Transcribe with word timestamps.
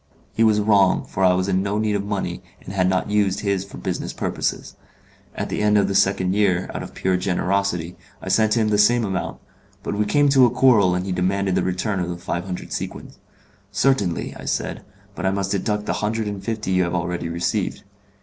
He 0.33 0.43
was 0.43 0.59
wrong, 0.59 1.05
for 1.05 1.23
I 1.23 1.33
was 1.35 1.47
in 1.47 1.61
no 1.61 1.77
need 1.77 1.95
of 1.95 2.03
money, 2.03 2.41
and 2.65 2.73
had 2.73 2.89
not 2.89 3.11
used 3.11 3.41
his 3.41 3.63
for 3.63 3.77
business 3.77 4.13
purposes. 4.13 4.75
At 5.35 5.49
the 5.49 5.61
end 5.61 5.77
of 5.77 5.87
the 5.87 5.93
second 5.93 6.33
year, 6.33 6.71
out 6.73 6.81
of 6.81 6.95
pure 6.95 7.17
generosity, 7.17 7.95
I 8.19 8.27
sent 8.29 8.55
him 8.57 8.69
the 8.69 8.79
same 8.79 9.05
amount; 9.05 9.37
but 9.83 9.93
we 9.93 10.05
came 10.05 10.27
to 10.29 10.47
a 10.47 10.49
quarrel 10.49 10.95
and 10.95 11.05
he 11.05 11.11
demanded 11.11 11.53
the 11.53 11.61
return 11.61 11.99
of 11.99 12.09
the 12.09 12.17
five 12.17 12.45
hundred 12.45 12.73
sequins. 12.73 13.19
'Certainly,' 13.71 14.33
I 14.39 14.45
said, 14.45 14.81
'but 15.13 15.23
I 15.23 15.29
must 15.29 15.51
deduct 15.51 15.85
the 15.85 15.93
hundred 15.93 16.27
and 16.27 16.43
fifty 16.43 16.71
you 16.71 16.81
have 16.81 16.95
already 16.95 17.29
received. 17.29 17.83